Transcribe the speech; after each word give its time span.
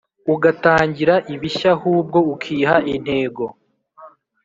ugatangira 0.33 1.15
ibishyaahubwo 1.33 2.17
ukiha 2.33 2.75
intego 2.93 3.43